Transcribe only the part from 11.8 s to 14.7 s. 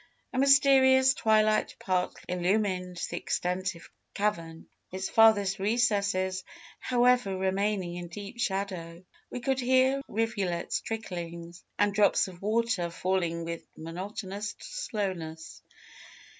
drops of water falling with monotonous